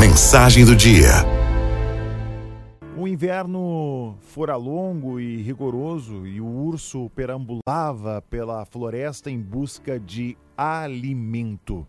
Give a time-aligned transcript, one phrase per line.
[0.00, 1.10] Mensagem do dia.
[2.96, 10.38] O inverno fora longo e rigoroso e o urso perambulava pela floresta em busca de
[10.56, 11.86] alimento.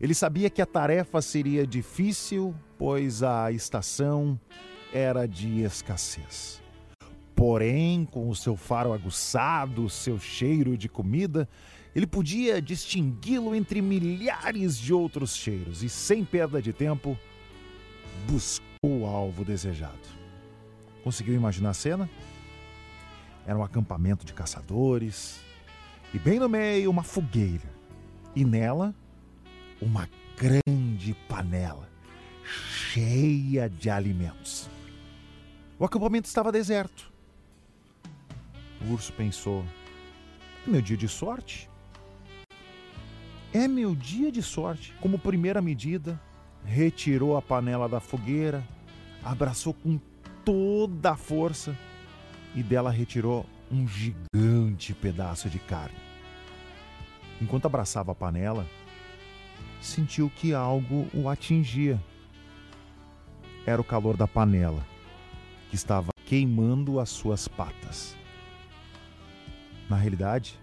[0.00, 4.38] Ele sabia que a tarefa seria difícil, pois a estação
[4.92, 6.62] era de escassez.
[7.34, 11.48] Porém, com o seu faro aguçado, seu cheiro de comida,
[11.96, 17.18] ele podia distingui-lo entre milhares de outros cheiros e, sem perda de tempo,
[18.26, 19.98] buscou o alvo desejado.
[21.02, 22.10] Conseguiu imaginar a cena?
[23.46, 25.40] Era um acampamento de caçadores
[26.12, 27.68] e, bem no meio, uma fogueira.
[28.34, 28.94] E nela,
[29.80, 31.88] uma grande panela
[32.92, 34.68] cheia de alimentos.
[35.78, 37.10] O acampamento estava deserto.
[38.82, 39.64] O urso pensou:
[40.66, 41.68] é meu dia de sorte?
[43.52, 44.94] É meu dia de sorte.
[45.00, 46.20] Como primeira medida,
[46.64, 48.62] retirou a panela da fogueira,
[49.22, 49.98] abraçou com
[50.44, 51.76] toda a força
[52.54, 55.96] e dela retirou um gigante pedaço de carne.
[57.40, 58.66] Enquanto abraçava a panela,
[59.80, 62.02] sentiu que algo o atingia.
[63.66, 64.84] Era o calor da panela,
[65.68, 68.16] que estava queimando as suas patas.
[69.88, 70.58] Na realidade,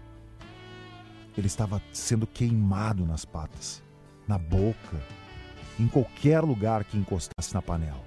[1.36, 3.82] ele estava sendo queimado nas patas,
[4.26, 5.00] na boca,
[5.78, 8.02] em qualquer lugar que encostasse na panela.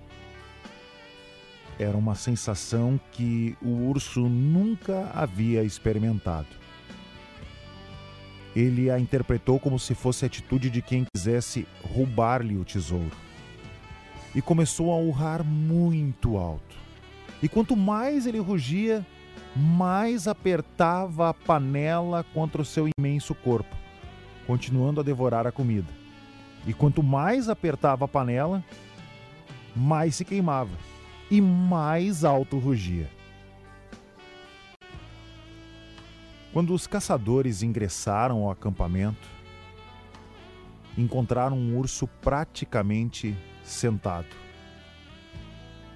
[1.80, 6.47] Era uma sensação que o urso nunca havia experimentado.
[8.55, 13.16] Ele a interpretou como se fosse a atitude de quem quisesse roubar-lhe o tesouro.
[14.36, 16.75] E começou a urrar muito alto.
[17.42, 19.05] E quanto mais ele rugia,
[19.55, 23.75] mais apertava a panela contra o seu imenso corpo,
[24.45, 26.01] continuando a devorar a comida.
[26.66, 28.64] E quanto mais apertava a panela,
[29.76, 30.72] mais se queimava
[31.30, 33.09] e mais alto rugia.
[36.54, 39.30] Quando os caçadores ingressaram ao acampamento,
[40.98, 44.28] encontraram um urso praticamente sentado,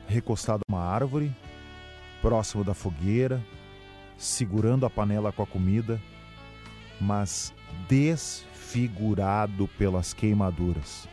[0.07, 1.35] recostado a uma árvore,
[2.21, 3.43] próximo da fogueira,
[4.17, 6.01] segurando a panela com a comida,
[7.01, 7.53] mas
[7.87, 11.07] desfigurado pelas queimaduras.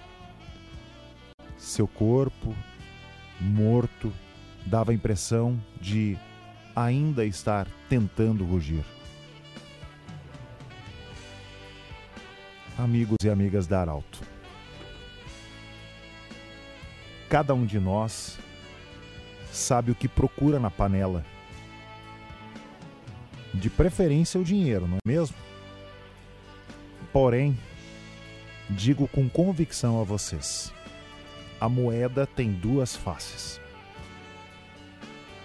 [1.57, 2.55] Seu corpo,
[3.41, 4.13] morto,
[4.67, 6.17] dava a impressão de
[6.75, 8.85] ainda estar tentando rugir.
[12.79, 14.21] Amigos e amigas da Arauto,
[17.29, 18.39] cada um de nós
[19.53, 21.25] sabe o que procura na panela.
[23.53, 25.37] De preferência o dinheiro, não é mesmo?
[27.13, 27.59] Porém,
[28.71, 30.73] digo com convicção a vocês:
[31.61, 33.61] a moeda tem duas faces.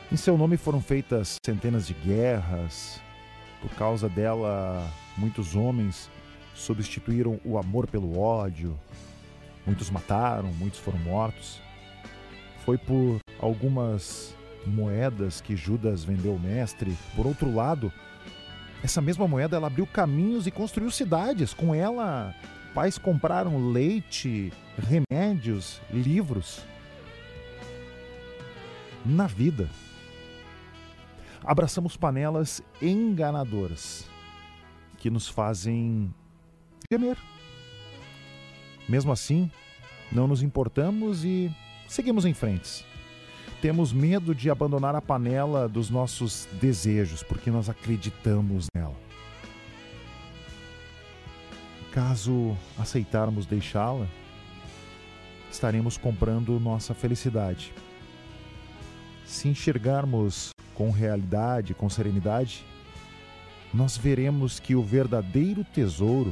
[0.10, 3.02] Em seu nome foram feitas centenas de guerras.
[3.62, 6.10] Por causa dela, muitos homens
[6.56, 8.80] substituíram o amor pelo ódio.
[9.66, 11.60] Muitos mataram, muitos foram mortos.
[12.64, 14.34] Foi por algumas
[14.66, 16.96] moedas que Judas vendeu ao mestre.
[17.16, 17.92] Por outro lado,
[18.88, 21.54] essa mesma moeda ela abriu caminhos e construiu cidades.
[21.54, 22.34] Com ela,
[22.74, 26.66] pais compraram leite, remédios, livros.
[29.06, 29.70] Na vida,
[31.44, 34.10] abraçamos panelas enganadoras
[34.98, 36.14] que nos fazem
[36.90, 37.18] gemer.
[38.88, 39.52] Mesmo assim,
[40.10, 41.54] não nos importamos e
[41.90, 42.86] seguimos em frente.
[43.62, 48.96] Temos medo de abandonar a panela dos nossos desejos, porque nós acreditamos nela.
[51.92, 54.06] Caso aceitarmos deixá-la,
[55.52, 57.74] estaremos comprando nossa felicidade.
[59.26, 62.64] Se enxergarmos com realidade, com serenidade,
[63.74, 66.32] nós veremos que o verdadeiro tesouro,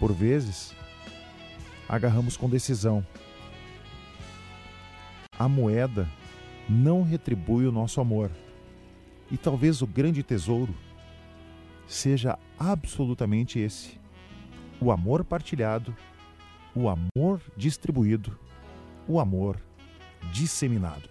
[0.00, 0.74] por vezes,
[1.86, 3.06] agarramos com decisão.
[5.38, 6.08] A moeda
[6.68, 8.30] não retribui o nosso amor.
[9.30, 10.74] E talvez o grande tesouro
[11.86, 13.98] seja absolutamente esse:
[14.80, 15.94] o amor partilhado,
[16.74, 18.38] o amor distribuído,
[19.06, 19.56] o amor
[20.32, 21.08] disseminado.